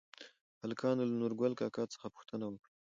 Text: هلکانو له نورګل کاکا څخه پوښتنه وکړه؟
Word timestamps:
هلکانو 0.63 1.07
له 1.09 1.15
نورګل 1.21 1.53
کاکا 1.59 1.83
څخه 1.93 2.07
پوښتنه 2.15 2.45
وکړه؟ 2.47 2.69